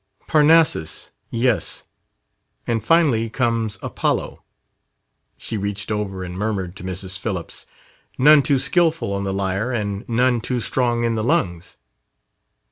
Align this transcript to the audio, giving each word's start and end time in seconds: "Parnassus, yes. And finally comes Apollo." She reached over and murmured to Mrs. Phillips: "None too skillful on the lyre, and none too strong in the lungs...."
"Parnassus, 0.27 1.11
yes. 1.29 1.83
And 2.65 2.83
finally 2.83 3.29
comes 3.29 3.77
Apollo." 3.83 4.41
She 5.37 5.57
reached 5.57 5.91
over 5.91 6.23
and 6.23 6.35
murmured 6.35 6.75
to 6.77 6.83
Mrs. 6.83 7.19
Phillips: 7.19 7.67
"None 8.17 8.41
too 8.41 8.57
skillful 8.57 9.13
on 9.13 9.25
the 9.25 9.31
lyre, 9.31 9.71
and 9.71 10.03
none 10.09 10.41
too 10.41 10.59
strong 10.59 11.03
in 11.03 11.13
the 11.13 11.23
lungs...." 11.23 11.77